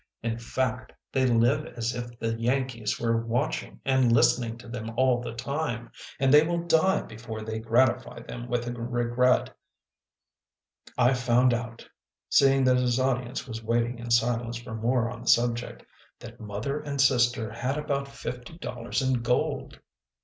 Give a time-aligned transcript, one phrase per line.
[0.23, 5.21] In fact, they live as if the Yankees were watching and listening to them all
[5.21, 9.55] the time, and they will die before they gratify them with a regret.
[10.97, 11.87] I found out,"
[12.29, 15.85] seeing that his audience was waiting in silence for more on the subject,"
[16.21, 19.77] that Mother and Sister had about fifty dollars in gold."